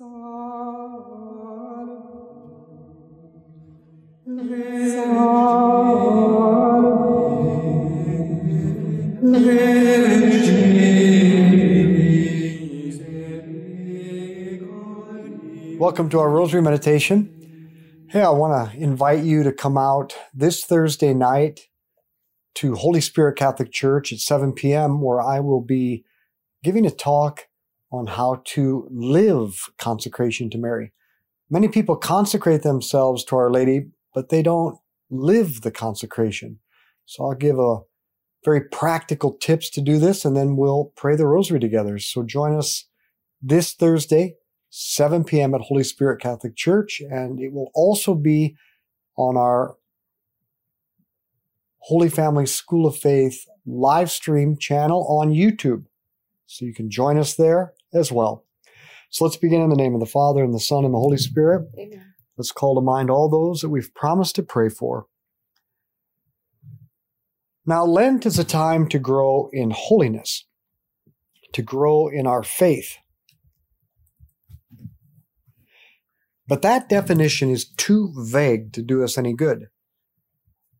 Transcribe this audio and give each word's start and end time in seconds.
Welcome 0.00 0.10
to 16.10 16.20
our 16.20 16.30
Rosary 16.30 16.62
Meditation. 16.62 17.32
Hey, 18.06 18.22
I 18.22 18.28
want 18.28 18.70
to 18.70 18.78
invite 18.78 19.24
you 19.24 19.42
to 19.42 19.52
come 19.52 19.76
out 19.76 20.14
this 20.32 20.64
Thursday 20.64 21.12
night 21.12 21.62
to 22.54 22.76
Holy 22.76 23.00
Spirit 23.00 23.36
Catholic 23.36 23.72
Church 23.72 24.12
at 24.12 24.20
7 24.20 24.52
p.m., 24.52 25.00
where 25.00 25.20
I 25.20 25.40
will 25.40 25.60
be 25.60 26.04
giving 26.62 26.86
a 26.86 26.92
talk 26.92 27.47
on 27.90 28.06
how 28.06 28.42
to 28.44 28.86
live 28.90 29.70
consecration 29.78 30.50
to 30.50 30.58
Mary. 30.58 30.92
Many 31.50 31.68
people 31.68 31.96
consecrate 31.96 32.62
themselves 32.62 33.24
to 33.24 33.36
Our 33.36 33.50
Lady, 33.50 33.86
but 34.14 34.28
they 34.28 34.42
don't 34.42 34.78
live 35.10 35.62
the 35.62 35.70
consecration. 35.70 36.58
So 37.06 37.24
I'll 37.24 37.34
give 37.34 37.58
a 37.58 37.78
very 38.44 38.60
practical 38.60 39.32
tips 39.32 39.70
to 39.70 39.80
do 39.80 39.98
this, 39.98 40.24
and 40.24 40.36
then 40.36 40.56
we'll 40.56 40.92
pray 40.96 41.16
the 41.16 41.26
rosary 41.26 41.58
together. 41.58 41.98
So 41.98 42.22
join 42.22 42.54
us 42.54 42.84
this 43.40 43.72
Thursday, 43.72 44.34
7 44.70 45.24
p.m. 45.24 45.54
at 45.54 45.62
Holy 45.62 45.84
Spirit 45.84 46.20
Catholic 46.20 46.54
Church, 46.54 47.00
and 47.00 47.40
it 47.40 47.52
will 47.52 47.70
also 47.74 48.14
be 48.14 48.56
on 49.16 49.36
our 49.36 49.76
Holy 51.78 52.10
Family 52.10 52.44
School 52.44 52.86
of 52.86 52.96
Faith 52.96 53.46
live 53.66 54.10
stream 54.10 54.56
channel 54.58 55.06
on 55.08 55.30
YouTube. 55.30 55.84
So 56.46 56.64
you 56.66 56.74
can 56.74 56.90
join 56.90 57.18
us 57.18 57.34
there 57.34 57.72
as 57.92 58.12
well. 58.12 58.44
So 59.10 59.24
let's 59.24 59.36
begin 59.36 59.62
in 59.62 59.70
the 59.70 59.76
name 59.76 59.94
of 59.94 60.00
the 60.00 60.06
Father 60.06 60.44
and 60.44 60.52
the 60.52 60.60
Son 60.60 60.84
and 60.84 60.92
the 60.92 60.98
Holy 60.98 61.16
Spirit. 61.16 61.68
Amen. 61.78 62.14
Let's 62.36 62.52
call 62.52 62.74
to 62.74 62.80
mind 62.80 63.10
all 63.10 63.28
those 63.28 63.60
that 63.62 63.68
we've 63.68 63.94
promised 63.94 64.36
to 64.36 64.42
pray 64.42 64.68
for. 64.68 65.06
Now, 67.66 67.84
Lent 67.84 68.24
is 68.24 68.38
a 68.38 68.44
time 68.44 68.88
to 68.88 68.98
grow 68.98 69.50
in 69.52 69.70
holiness, 69.70 70.46
to 71.52 71.62
grow 71.62 72.08
in 72.08 72.26
our 72.26 72.42
faith. 72.42 72.96
But 76.46 76.62
that 76.62 76.88
definition 76.88 77.50
is 77.50 77.68
too 77.68 78.14
vague 78.16 78.72
to 78.72 78.82
do 78.82 79.04
us 79.04 79.18
any 79.18 79.34
good. 79.34 79.66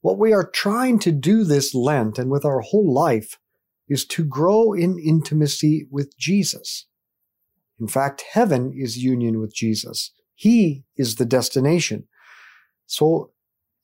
What 0.01 0.19
we 0.19 0.33
are 0.33 0.48
trying 0.48 0.98
to 1.01 1.12
do 1.12 1.45
this 1.45 1.75
Lent 1.75 2.19
and 2.19 2.31
with 2.31 2.45
our 2.45 2.61
whole 2.61 2.92
life 2.92 3.39
is 3.89 4.06
to 4.06 4.25
grow 4.25 4.73
in 4.73 4.98
intimacy 4.98 5.86
with 5.91 6.17
Jesus. 6.17 6.86
In 7.81 7.89
fact, 7.89 8.25
heaven 8.33 8.73
is 8.77 8.98
union 8.98 9.41
with 9.41 9.55
Jesus. 9.55 10.12
He 10.34 10.84
is 10.97 11.17
the 11.17 11.25
destination. 11.25 12.09
So 12.87 13.33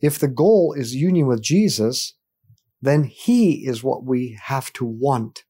if 0.00 0.18
the 0.18 0.28
goal 0.28 0.74
is 0.76 0.94
union 0.94 1.26
with 1.26 1.42
Jesus, 1.42 2.14
then 2.82 3.04
He 3.04 3.66
is 3.66 3.82
what 3.82 4.04
we 4.04 4.38
have 4.44 4.72
to 4.74 4.84
want. 4.84 5.44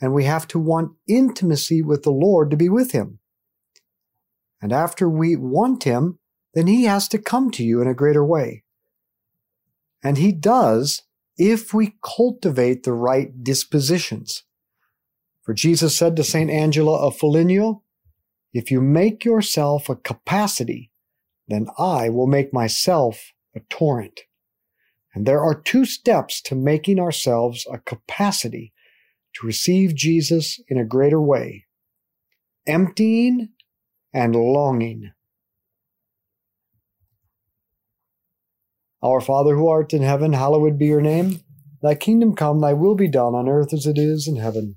And 0.00 0.12
we 0.12 0.24
have 0.24 0.48
to 0.48 0.58
want 0.58 0.92
intimacy 1.06 1.82
with 1.82 2.02
the 2.02 2.10
Lord 2.10 2.50
to 2.50 2.56
be 2.56 2.68
with 2.68 2.92
Him. 2.92 3.18
And 4.62 4.72
after 4.72 5.08
we 5.08 5.36
want 5.36 5.84
Him, 5.84 6.18
then 6.54 6.66
He 6.66 6.84
has 6.84 7.06
to 7.08 7.18
come 7.18 7.50
to 7.52 7.62
you 7.62 7.80
in 7.80 7.88
a 7.88 7.94
greater 7.94 8.24
way. 8.24 8.64
And 10.02 10.18
He 10.18 10.32
does 10.32 11.02
if 11.36 11.72
we 11.72 11.96
cultivate 12.02 12.82
the 12.82 12.92
right 12.92 13.42
dispositions. 13.42 14.44
For 15.50 15.54
Jesus 15.54 15.98
said 15.98 16.14
to 16.14 16.22
St. 16.22 16.48
Angela 16.48 16.96
of 17.04 17.16
Foligno, 17.16 17.82
If 18.52 18.70
you 18.70 18.80
make 18.80 19.24
yourself 19.24 19.88
a 19.88 19.96
capacity, 19.96 20.92
then 21.48 21.66
I 21.76 22.08
will 22.08 22.28
make 22.28 22.54
myself 22.54 23.32
a 23.56 23.58
torrent. 23.68 24.20
And 25.12 25.26
there 25.26 25.42
are 25.42 25.60
two 25.60 25.84
steps 25.84 26.40
to 26.42 26.54
making 26.54 27.00
ourselves 27.00 27.66
a 27.68 27.78
capacity 27.78 28.72
to 29.34 29.44
receive 29.44 29.96
Jesus 29.96 30.60
in 30.68 30.78
a 30.78 30.84
greater 30.84 31.20
way 31.20 31.66
emptying 32.64 33.48
and 34.14 34.36
longing. 34.36 35.10
Our 39.02 39.20
Father 39.20 39.56
who 39.56 39.66
art 39.66 39.92
in 39.92 40.02
heaven, 40.02 40.32
hallowed 40.32 40.78
be 40.78 40.86
your 40.86 41.00
name. 41.00 41.40
Thy 41.82 41.96
kingdom 41.96 42.36
come, 42.36 42.60
thy 42.60 42.72
will 42.72 42.94
be 42.94 43.08
done 43.08 43.34
on 43.34 43.48
earth 43.48 43.72
as 43.72 43.84
it 43.84 43.98
is 43.98 44.28
in 44.28 44.36
heaven. 44.36 44.76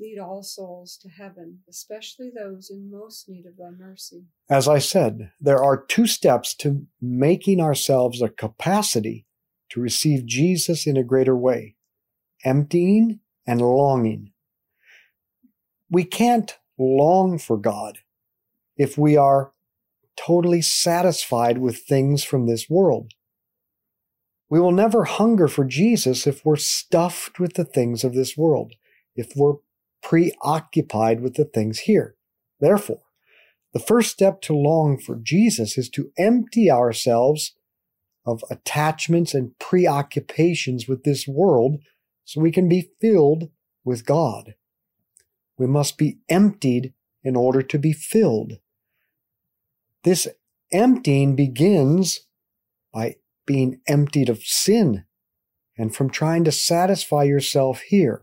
Lead 0.00 0.18
all 0.18 0.42
souls 0.42 0.96
to 1.02 1.10
heaven, 1.10 1.58
especially 1.68 2.30
those 2.34 2.70
in 2.70 2.90
most 2.90 3.28
need 3.28 3.44
of 3.44 3.58
thy 3.58 3.68
mercy. 3.70 4.24
As 4.48 4.66
I 4.66 4.78
said, 4.78 5.30
there 5.38 5.62
are 5.62 5.84
two 5.84 6.06
steps 6.06 6.54
to 6.56 6.86
making 7.02 7.60
ourselves 7.60 8.22
a 8.22 8.30
capacity 8.30 9.26
to 9.68 9.80
receive 9.80 10.24
Jesus 10.24 10.86
in 10.86 10.96
a 10.96 11.04
greater 11.04 11.36
way 11.36 11.76
emptying 12.44 13.20
and 13.46 13.60
longing. 13.60 14.32
We 15.90 16.04
can't 16.04 16.56
long 16.78 17.38
for 17.38 17.58
God 17.58 17.98
if 18.78 18.96
we 18.96 19.18
are 19.18 19.52
totally 20.16 20.62
satisfied 20.62 21.58
with 21.58 21.80
things 21.80 22.24
from 22.24 22.46
this 22.46 22.70
world. 22.70 23.12
We 24.48 24.58
will 24.58 24.72
never 24.72 25.04
hunger 25.04 25.48
for 25.48 25.64
Jesus 25.64 26.26
if 26.26 26.44
we're 26.44 26.56
stuffed 26.56 27.38
with 27.38 27.54
the 27.54 27.64
things 27.64 28.02
of 28.02 28.14
this 28.14 28.36
world, 28.36 28.74
if 29.14 29.32
we're 29.36 29.56
preoccupied 30.02 31.20
with 31.20 31.34
the 31.34 31.44
things 31.44 31.80
here. 31.80 32.16
Therefore, 32.60 33.02
the 33.72 33.78
first 33.78 34.10
step 34.10 34.40
to 34.42 34.54
long 34.54 34.98
for 34.98 35.16
Jesus 35.16 35.78
is 35.78 35.88
to 35.90 36.10
empty 36.18 36.70
ourselves 36.70 37.54
of 38.26 38.44
attachments 38.50 39.34
and 39.34 39.58
preoccupations 39.58 40.88
with 40.88 41.04
this 41.04 41.26
world 41.26 41.78
so 42.24 42.40
we 42.40 42.52
can 42.52 42.68
be 42.68 42.90
filled 43.00 43.50
with 43.84 44.04
God. 44.04 44.54
We 45.56 45.66
must 45.66 45.98
be 45.98 46.18
emptied 46.28 46.94
in 47.22 47.36
order 47.36 47.62
to 47.62 47.78
be 47.78 47.92
filled. 47.92 48.54
This 50.04 50.26
emptying 50.72 51.36
begins 51.36 52.20
by 52.92 53.16
being 53.46 53.80
emptied 53.86 54.28
of 54.28 54.42
sin 54.42 55.04
and 55.76 55.94
from 55.94 56.10
trying 56.10 56.44
to 56.44 56.52
satisfy 56.52 57.24
yourself 57.24 57.80
here. 57.80 58.22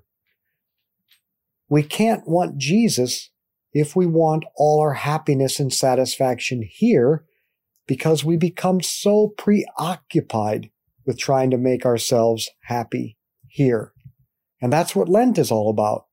We 1.70 1.84
can't 1.84 2.28
want 2.28 2.58
Jesus 2.58 3.30
if 3.74 3.96
we 3.96 4.06
want 4.06 4.46
all 4.56 4.82
our 4.82 4.94
happiness 4.94 5.60
and 5.60 5.72
satisfaction 5.72 6.64
here 6.68 7.26
because 7.88 8.24
we 8.24 8.38
become 8.38 8.82
so 8.82 9.34
preoccupied 9.38 10.70
with 11.06 11.18
trying 11.18 11.52
to 11.52 11.58
make 11.58 11.86
ourselves 11.86 12.50
happy 12.64 13.18
here. 13.48 13.94
And 14.62 14.72
that's 14.72 14.96
what 14.96 15.10
Lent 15.10 15.38
is 15.38 15.52
all 15.52 15.70
about. 15.70 16.06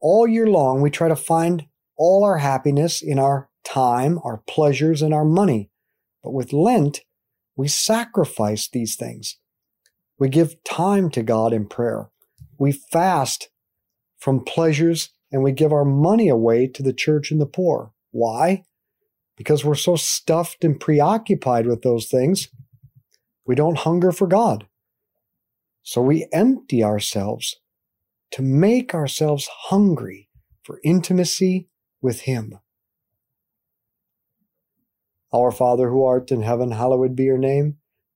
All 0.00 0.26
year 0.28 0.46
long, 0.46 0.82
we 0.82 0.90
try 0.90 1.08
to 1.08 1.16
find 1.16 1.66
all 1.96 2.22
our 2.24 2.38
happiness 2.38 3.02
in 3.02 3.18
our 3.18 3.48
time, 3.64 4.18
our 4.24 4.42
pleasures, 4.46 5.02
and 5.02 5.14
our 5.14 5.24
money. 5.24 5.70
But 6.22 6.32
with 6.32 6.52
Lent, 6.52 7.00
we 7.56 7.68
sacrifice 7.68 8.68
these 8.68 8.96
things. 8.96 9.38
We 10.18 10.28
give 10.28 10.62
time 10.64 11.10
to 11.10 11.22
God 11.22 11.52
in 11.52 11.66
prayer. 11.66 12.10
We 12.58 12.72
fast 12.72 13.48
from 14.18 14.44
pleasures 14.44 15.10
and 15.30 15.42
we 15.42 15.52
give 15.52 15.72
our 15.72 15.84
money 15.84 16.28
away 16.28 16.66
to 16.68 16.82
the 16.82 16.92
church 16.92 17.30
and 17.30 17.40
the 17.40 17.46
poor. 17.46 17.92
Why? 18.10 18.64
Because 19.36 19.64
we're 19.64 19.74
so 19.74 19.96
stuffed 19.96 20.64
and 20.64 20.80
preoccupied 20.80 21.66
with 21.66 21.82
those 21.82 22.06
things, 22.06 22.48
we 23.44 23.54
don't 23.54 23.78
hunger 23.78 24.12
for 24.12 24.26
God. 24.26 24.66
So 25.82 26.00
we 26.00 26.26
empty 26.32 26.82
ourselves 26.82 27.56
to 28.32 28.42
make 28.42 28.94
ourselves 28.94 29.48
hungry 29.68 30.28
for 30.64 30.80
intimacy 30.82 31.68
with 32.00 32.22
Him. 32.22 32.58
Our 35.32 35.52
Father 35.52 35.90
who 35.90 36.02
art 36.02 36.32
in 36.32 36.42
heaven, 36.42 36.72
hallowed 36.72 37.14
be 37.14 37.24
your 37.24 37.38
name. 37.38 37.76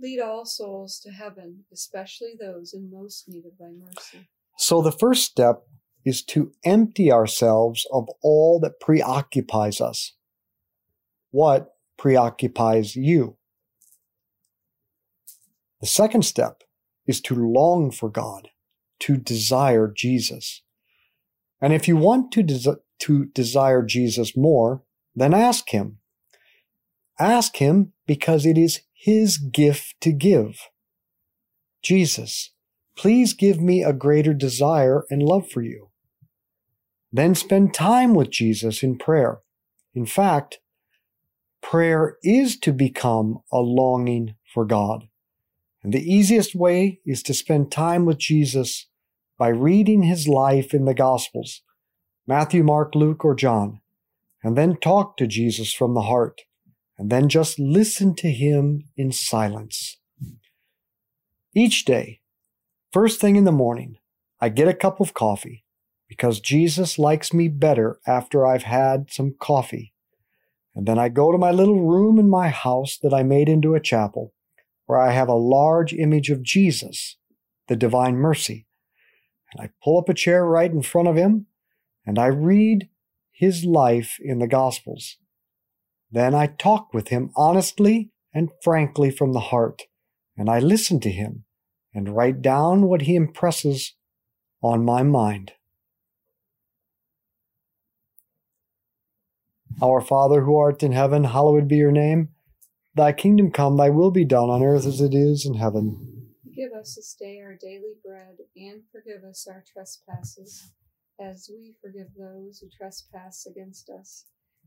Lead 0.00 0.20
all 0.20 0.44
souls 0.44 0.98
to 1.00 1.10
heaven, 1.10 1.64
especially 1.72 2.34
those 2.38 2.74
in 2.74 2.90
most 2.90 3.28
need 3.28 3.44
of 3.46 3.58
thy 3.58 3.70
mercy. 3.70 4.28
So 4.58 4.82
the 4.82 4.92
first 4.92 5.24
step 5.24 5.62
is 6.04 6.22
to 6.24 6.52
empty 6.64 7.12
ourselves 7.12 7.86
of 7.92 8.08
all 8.22 8.58
that 8.60 8.80
preoccupies 8.80 9.80
us. 9.80 10.14
What 11.30 11.74
preoccupies 11.96 12.96
you? 12.96 13.36
The 15.80 15.86
second 15.86 16.24
step 16.24 16.62
is 17.06 17.20
to 17.22 17.34
long 17.34 17.90
for 17.90 18.08
God, 18.08 18.48
to 19.00 19.16
desire 19.16 19.92
Jesus. 19.94 20.62
And 21.60 21.72
if 21.72 21.88
you 21.88 21.96
want 21.96 22.32
to, 22.32 22.42
desi- 22.42 22.80
to 23.00 23.24
desire 23.26 23.82
Jesus 23.82 24.36
more, 24.36 24.82
then 25.14 25.34
ask 25.34 25.70
Him. 25.70 25.98
Ask 27.18 27.56
Him 27.56 27.92
because 28.06 28.46
it 28.46 28.58
is 28.58 28.80
His 28.92 29.38
gift 29.38 29.94
to 30.00 30.12
give. 30.12 30.68
Jesus, 31.82 32.52
please 32.96 33.32
give 33.34 33.60
me 33.60 33.82
a 33.82 33.92
greater 33.92 34.34
desire 34.34 35.04
and 35.10 35.22
love 35.22 35.48
for 35.48 35.62
you. 35.62 35.90
Then 37.12 37.34
spend 37.34 37.74
time 37.74 38.14
with 38.14 38.30
Jesus 38.30 38.82
in 38.82 38.96
prayer. 38.96 39.40
In 39.94 40.06
fact, 40.06 40.60
prayer 41.60 42.16
is 42.22 42.58
to 42.60 42.72
become 42.72 43.40
a 43.52 43.58
longing 43.58 44.34
for 44.52 44.64
God. 44.64 45.08
And 45.82 45.92
the 45.92 46.02
easiest 46.02 46.54
way 46.54 47.00
is 47.04 47.22
to 47.24 47.34
spend 47.34 47.70
time 47.70 48.04
with 48.06 48.18
Jesus 48.18 48.86
by 49.38 49.48
reading 49.48 50.04
his 50.04 50.28
life 50.28 50.72
in 50.72 50.84
the 50.84 50.94
Gospels 50.94 51.62
Matthew, 52.26 52.62
Mark, 52.62 52.94
Luke, 52.94 53.24
or 53.24 53.34
John, 53.34 53.80
and 54.44 54.56
then 54.56 54.76
talk 54.76 55.16
to 55.16 55.26
Jesus 55.26 55.72
from 55.74 55.94
the 55.94 56.02
heart, 56.02 56.42
and 57.02 57.10
then 57.10 57.28
just 57.28 57.58
listen 57.58 58.14
to 58.14 58.30
him 58.30 58.84
in 58.96 59.10
silence. 59.10 59.98
Each 61.52 61.84
day, 61.84 62.20
first 62.92 63.20
thing 63.20 63.34
in 63.34 63.42
the 63.42 63.50
morning, 63.50 63.96
I 64.40 64.50
get 64.50 64.68
a 64.68 64.72
cup 64.72 65.00
of 65.00 65.12
coffee 65.12 65.64
because 66.08 66.38
Jesus 66.38 67.00
likes 67.00 67.34
me 67.34 67.48
better 67.48 67.98
after 68.06 68.46
I've 68.46 68.62
had 68.62 69.10
some 69.10 69.34
coffee. 69.36 69.92
And 70.76 70.86
then 70.86 70.96
I 70.96 71.08
go 71.08 71.32
to 71.32 71.38
my 71.38 71.50
little 71.50 71.84
room 71.84 72.20
in 72.20 72.30
my 72.30 72.50
house 72.50 72.96
that 73.02 73.12
I 73.12 73.24
made 73.24 73.48
into 73.48 73.74
a 73.74 73.80
chapel, 73.80 74.32
where 74.86 75.00
I 75.00 75.10
have 75.10 75.28
a 75.28 75.34
large 75.34 75.92
image 75.92 76.30
of 76.30 76.44
Jesus, 76.44 77.16
the 77.66 77.74
Divine 77.74 78.14
Mercy. 78.14 78.68
And 79.52 79.60
I 79.60 79.70
pull 79.82 79.98
up 79.98 80.08
a 80.08 80.14
chair 80.14 80.46
right 80.46 80.70
in 80.70 80.82
front 80.82 81.08
of 81.08 81.16
him, 81.16 81.46
and 82.06 82.16
I 82.16 82.26
read 82.26 82.88
his 83.32 83.64
life 83.64 84.18
in 84.20 84.38
the 84.38 84.46
Gospels. 84.46 85.16
Then 86.12 86.34
I 86.34 86.46
talk 86.46 86.92
with 86.92 87.08
him 87.08 87.30
honestly 87.34 88.10
and 88.34 88.50
frankly 88.62 89.10
from 89.10 89.32
the 89.32 89.40
heart, 89.40 89.82
and 90.36 90.50
I 90.50 90.58
listen 90.58 91.00
to 91.00 91.10
him 91.10 91.44
and 91.94 92.14
write 92.14 92.42
down 92.42 92.82
what 92.82 93.02
he 93.02 93.16
impresses 93.16 93.94
on 94.62 94.84
my 94.84 95.02
mind. 95.02 95.52
Our 99.80 100.02
Father 100.02 100.42
who 100.42 100.56
art 100.56 100.82
in 100.82 100.92
heaven, 100.92 101.24
hallowed 101.24 101.66
be 101.66 101.76
your 101.76 101.90
name. 101.90 102.28
Thy 102.94 103.12
kingdom 103.12 103.50
come, 103.50 103.78
thy 103.78 103.88
will 103.88 104.10
be 104.10 104.26
done 104.26 104.50
on 104.50 104.62
earth 104.62 104.86
as 104.86 105.00
it 105.00 105.14
is 105.14 105.46
in 105.46 105.54
heaven. 105.54 106.28
Give 106.54 106.72
us 106.78 106.94
this 106.94 107.16
day 107.18 107.40
our 107.42 107.56
daily 107.58 107.94
bread, 108.04 108.36
and 108.54 108.82
forgive 108.92 109.24
us 109.24 109.46
our 109.50 109.64
trespasses, 109.72 110.72
as 111.18 111.48
we 111.50 111.74
forgive 111.80 112.08
those 112.18 112.58
who 112.58 112.68
trespass 112.68 113.46
against 113.46 113.88
us. 113.88 114.26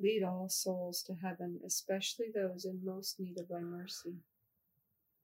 Lead 0.00 0.22
all 0.22 0.48
souls 0.48 1.02
to 1.04 1.14
heaven, 1.14 1.60
especially 1.64 2.26
those 2.34 2.64
in 2.64 2.80
most 2.84 3.20
need 3.20 3.38
of 3.38 3.48
thy 3.48 3.60
mercy. 3.60 4.16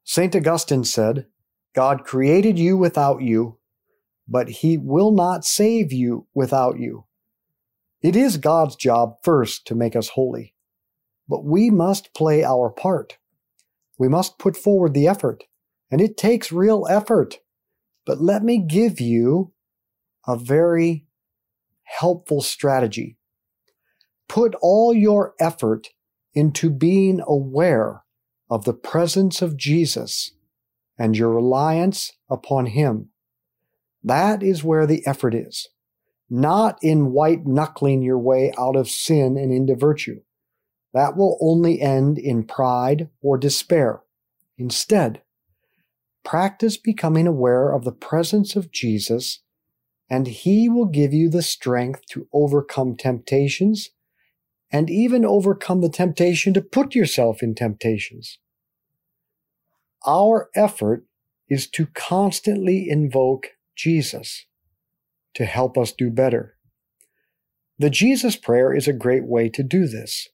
St. 0.05 0.35
Augustine 0.35 0.85
said, 0.85 1.27
God 1.75 2.05
created 2.05 2.59
you 2.59 2.77
without 2.77 3.23
you, 3.23 3.59
but 4.27 4.49
he 4.49 4.79
will 4.79 5.13
not 5.13 5.45
save 5.45 5.93
you 5.93 6.27
without 6.35 6.79
you. 6.79 7.05
It 8.03 8.17
is 8.17 8.39
God's 8.39 8.77
job 8.77 9.17
first 9.23 9.67
to 9.67 9.75
make 9.75 9.95
us 9.95 10.11
holy, 10.11 10.55
but 11.29 11.45
we 11.45 11.69
must 11.71 12.15
play 12.15 12.43
our 12.43 12.71
part. 12.71 13.19
We 13.99 14.09
must 14.09 14.39
put 14.39 14.57
forward 14.57 14.95
the 14.95 15.07
effort, 15.07 15.45
and 15.91 16.01
it 16.01 16.17
takes 16.17 16.51
real 16.51 16.87
effort. 16.89 17.39
But 18.07 18.21
let 18.21 18.43
me 18.43 18.59
give 18.59 19.01
you 19.01 19.53
a 20.27 20.37
very 20.37 21.07
helpful 21.83 22.41
strategy. 22.41 23.19
Put 24.31 24.55
all 24.63 24.95
your 24.95 25.35
effort 25.41 25.89
into 26.35 26.71
being 26.71 27.21
aware 27.27 28.05
of 28.49 28.65
the 28.65 28.73
presence 28.73 29.43
of 29.43 29.57
Jesus 29.57 30.35
and 30.97 31.19
your 31.19 31.31
reliance 31.31 32.13
upon 32.31 32.67
Him. 32.67 33.09
That 34.05 34.41
is 34.41 34.63
where 34.63 34.87
the 34.87 35.05
effort 35.05 35.35
is, 35.35 35.67
not 36.31 36.79
in 36.81 37.11
white 37.11 37.45
knuckling 37.45 38.03
your 38.03 38.21
way 38.21 38.53
out 38.57 38.77
of 38.77 38.89
sin 38.89 39.37
and 39.37 39.53
into 39.53 39.75
virtue. 39.75 40.21
That 40.95 41.17
will 41.17 41.37
only 41.41 41.81
end 41.81 42.17
in 42.17 42.45
pride 42.45 43.09
or 43.21 43.37
despair. 43.37 44.03
Instead, 44.57 45.23
practice 46.25 46.77
becoming 46.77 47.27
aware 47.27 47.73
of 47.73 47.83
the 47.83 47.91
presence 47.91 48.55
of 48.55 48.71
Jesus, 48.71 49.41
and 50.09 50.29
He 50.29 50.69
will 50.69 50.87
give 50.87 51.13
you 51.13 51.29
the 51.29 51.43
strength 51.43 52.07
to 52.11 52.29
overcome 52.33 52.97
temptations 52.97 53.91
and 54.73 54.91
even 54.91 55.25
overcome 55.25 55.81
the 55.81 55.89
temptation 55.89 56.55
to 56.55 56.63
put 56.63 56.95
yourself 56.95 57.43
in 57.43 57.55
temptations. 57.55 58.39
Our 60.07 60.49
effort 60.55 61.05
is 61.49 61.69
to 61.71 61.87
constantly 61.87 62.89
invoke 62.89 63.49
Jesus. 63.77 64.47
to 65.35 65.45
help 65.45 65.79
us 65.79 65.93
do 65.93 66.11
better. 66.11 66.57
The 67.79 67.91
Jesus 67.91 68.37
prayer 68.37 68.75
is 68.75 68.89
a 68.89 68.93
great 68.93 69.25
way 69.25 69.49
to 69.51 69.63
do 69.63 69.87
this. 69.87 70.29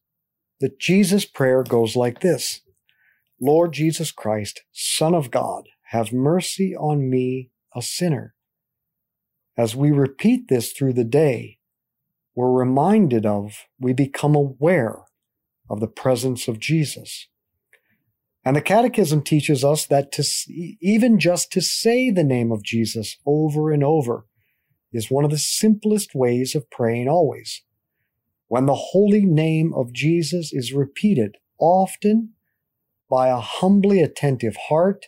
The 0.61 0.71
Jesus 0.81 1.25
prayer 1.25 1.63
goes 1.63 1.97
like 1.97 2.21
this 2.21 2.63
Lord 3.41 3.73
Jesus 3.73 4.11
Christ, 4.11 4.63
Son 4.73 5.15
of 5.15 5.31
God, 5.31 5.69
have 5.91 6.13
mercy 6.13 6.75
on 6.75 7.09
me, 7.11 7.51
a 7.75 7.83
sinner. 7.83 8.35
As 9.57 9.77
we 9.77 9.91
repeat 9.91 10.49
this 10.49 10.73
through 10.73 10.95
the 10.95 11.05
day, 11.05 11.56
we're 12.37 12.53
reminded 12.53 13.25
of, 13.25 13.65
we 13.81 13.95
become 13.95 14.35
aware 14.35 15.01
of 15.71 15.81
the 15.81 15.89
presence 15.89 16.47
of 16.47 16.61
Jesus. 16.61 17.29
And 18.45 18.55
the 18.55 18.61
Catechism 18.61 19.23
teaches 19.23 19.65
us 19.65 19.87
that 19.87 20.13
to, 20.13 20.25
even 20.81 21.19
just 21.19 21.51
to 21.53 21.61
say 21.63 22.11
the 22.11 22.23
name 22.23 22.53
of 22.53 22.63
Jesus 22.63 23.17
over 23.27 23.73
and 23.73 23.83
over 23.83 24.27
is 24.93 25.11
one 25.11 25.25
of 25.25 25.31
the 25.31 25.39
simplest 25.39 26.15
ways 26.15 26.55
of 26.55 26.71
praying 26.71 27.09
always. 27.09 27.63
When 28.49 28.67
the 28.67 28.75
holy 28.75 29.25
name 29.25 29.73
of 29.75 29.93
Jesus 29.93 30.53
is 30.53 30.73
repeated 30.73 31.39
often 31.59 32.35
by 33.11 33.29
a 33.29 33.41
humbly 33.41 34.01
attentive 34.01 34.57
heart, 34.69 35.07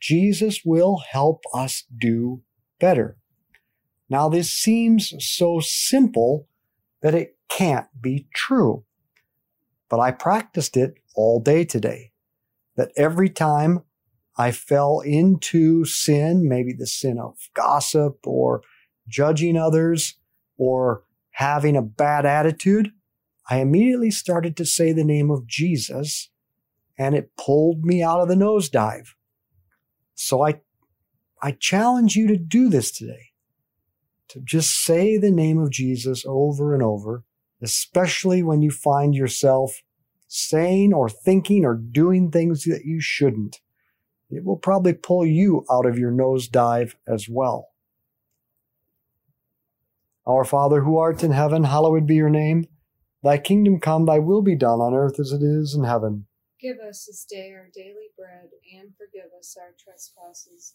Jesus 0.00 0.60
will 0.64 1.02
help 1.10 1.44
us 1.54 1.84
do 1.96 2.42
better. 2.80 3.16
Now, 4.10 4.28
this 4.28 4.52
seems 4.52 5.14
so 5.20 5.60
simple 5.60 6.48
that 7.04 7.14
it 7.14 7.36
can't 7.50 7.86
be 8.00 8.26
true. 8.34 8.82
But 9.90 10.00
I 10.00 10.10
practiced 10.10 10.74
it 10.74 10.94
all 11.14 11.38
day 11.38 11.66
today. 11.66 12.12
That 12.76 12.92
every 12.96 13.28
time 13.28 13.82
I 14.38 14.50
fell 14.52 15.00
into 15.00 15.84
sin, 15.84 16.48
maybe 16.48 16.72
the 16.72 16.86
sin 16.86 17.18
of 17.18 17.36
gossip 17.52 18.26
or 18.26 18.62
judging 19.06 19.54
others 19.54 20.14
or 20.56 21.04
having 21.32 21.76
a 21.76 21.82
bad 21.82 22.24
attitude, 22.24 22.90
I 23.50 23.58
immediately 23.58 24.10
started 24.10 24.56
to 24.56 24.64
say 24.64 24.92
the 24.92 25.04
name 25.04 25.30
of 25.30 25.46
Jesus 25.46 26.30
and 26.96 27.14
it 27.14 27.36
pulled 27.36 27.84
me 27.84 28.02
out 28.02 28.22
of 28.22 28.28
the 28.28 28.34
nosedive. 28.34 29.08
So 30.14 30.40
I, 30.40 30.62
I 31.42 31.52
challenge 31.52 32.16
you 32.16 32.26
to 32.28 32.38
do 32.38 32.70
this 32.70 32.90
today. 32.90 33.33
Just 34.42 34.82
say 34.82 35.16
the 35.16 35.30
name 35.30 35.58
of 35.58 35.70
Jesus 35.70 36.24
over 36.26 36.74
and 36.74 36.82
over, 36.82 37.24
especially 37.62 38.42
when 38.42 38.62
you 38.62 38.70
find 38.70 39.14
yourself 39.14 39.82
saying 40.26 40.92
or 40.92 41.08
thinking 41.08 41.64
or 41.64 41.74
doing 41.74 42.30
things 42.30 42.64
that 42.64 42.84
you 42.84 43.00
shouldn't. 43.00 43.60
It 44.30 44.44
will 44.44 44.56
probably 44.56 44.94
pull 44.94 45.24
you 45.24 45.64
out 45.70 45.86
of 45.86 45.98
your 45.98 46.10
nosedive 46.10 46.94
as 47.06 47.28
well. 47.28 47.68
Our 50.26 50.44
Father 50.44 50.82
who 50.82 50.96
art 50.96 51.22
in 51.22 51.32
heaven, 51.32 51.64
hallowed 51.64 52.06
be 52.06 52.14
your 52.14 52.30
name. 52.30 52.66
Thy 53.22 53.38
kingdom 53.38 53.78
come, 53.78 54.06
thy 54.06 54.18
will 54.18 54.42
be 54.42 54.56
done 54.56 54.80
on 54.80 54.94
earth 54.94 55.20
as 55.20 55.32
it 55.32 55.42
is 55.42 55.74
in 55.74 55.84
heaven. 55.84 56.26
Give 56.60 56.78
us 56.78 57.04
this 57.04 57.24
day 57.24 57.52
our 57.52 57.68
daily 57.74 58.08
bread, 58.16 58.48
and 58.74 58.92
forgive 58.96 59.30
us 59.38 59.56
our 59.60 59.74
trespasses, 59.78 60.74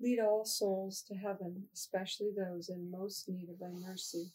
Lead 0.00 0.18
all 0.20 0.44
souls 0.44 1.02
to 1.08 1.14
heaven, 1.14 1.64
especially 1.72 2.30
those 2.36 2.68
in 2.68 2.90
most 2.90 3.28
need 3.28 3.48
of 3.48 3.58
thy 3.58 3.72
mercy. 3.86 4.32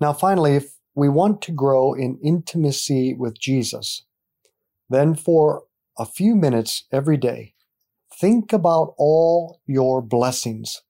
Now, 0.00 0.12
finally, 0.12 0.56
if 0.56 0.74
we 0.94 1.08
want 1.08 1.40
to 1.42 1.52
grow 1.52 1.94
in 1.94 2.18
intimacy 2.22 3.14
with 3.14 3.38
Jesus, 3.38 4.04
then 4.90 5.14
for 5.14 5.64
a 5.98 6.04
few 6.04 6.34
minutes 6.34 6.84
every 6.92 7.16
day, 7.16 7.54
think 8.12 8.52
about 8.52 8.94
all 8.98 9.60
your 9.66 10.02
blessings. 10.02 10.82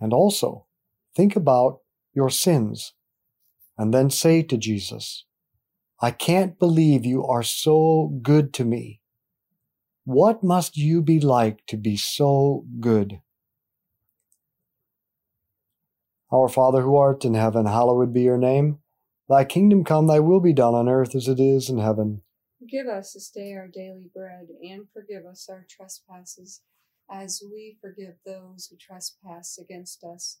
And 0.00 0.12
also, 0.12 0.66
think 1.14 1.36
about 1.36 1.80
your 2.14 2.30
sins. 2.30 2.94
And 3.76 3.92
then 3.92 4.08
say 4.10 4.42
to 4.42 4.56
Jesus, 4.56 5.26
I 6.00 6.10
can't 6.10 6.58
believe 6.58 7.04
you 7.04 7.24
are 7.26 7.42
so 7.42 8.18
good 8.22 8.52
to 8.54 8.64
me. 8.64 9.00
What 10.04 10.44
must 10.44 10.76
you 10.76 11.00
be 11.00 11.18
like 11.18 11.64
to 11.66 11.78
be 11.78 11.96
so 11.96 12.66
good? 12.78 13.20
Our 16.30 16.48
Father 16.48 16.82
who 16.82 16.96
art 16.96 17.24
in 17.24 17.34
heaven, 17.34 17.64
hallowed 17.64 18.12
be 18.12 18.22
your 18.22 18.36
name. 18.36 18.80
Thy 19.28 19.46
kingdom 19.46 19.82
come, 19.82 20.06
thy 20.06 20.20
will 20.20 20.40
be 20.40 20.52
done 20.52 20.74
on 20.74 20.88
earth 20.88 21.14
as 21.14 21.26
it 21.26 21.40
is 21.40 21.70
in 21.70 21.78
heaven. 21.78 22.20
Give 22.68 22.86
us 22.86 23.14
this 23.14 23.30
day 23.30 23.54
our 23.54 23.68
daily 23.68 24.10
bread, 24.14 24.48
and 24.62 24.86
forgive 24.92 25.24
us 25.24 25.48
our 25.48 25.66
trespasses, 25.68 26.60
as 27.10 27.42
we 27.42 27.78
forgive 27.80 28.16
those 28.26 28.66
who 28.66 28.76
trespass 28.76 29.58
against 29.58 30.04
us. 30.04 30.40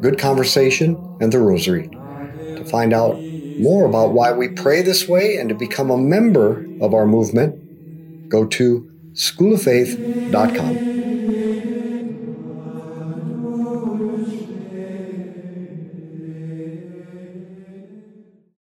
good 0.00 0.18
conversation, 0.18 0.96
and 1.20 1.32
the 1.32 1.38
rosary. 1.38 1.88
To 1.88 2.64
find 2.64 2.92
out 2.92 3.16
more 3.58 3.86
about 3.86 4.12
why 4.12 4.32
we 4.32 4.48
pray 4.48 4.82
this 4.82 5.08
way 5.08 5.36
and 5.36 5.48
to 5.48 5.54
become 5.54 5.90
a 5.90 5.96
member 5.98 6.66
of 6.80 6.94
our 6.94 7.06
movement, 7.06 8.28
go 8.28 8.46
to 8.46 8.90
schooloffaith.com. 9.12 10.85